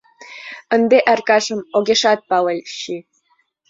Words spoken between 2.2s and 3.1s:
пале чий.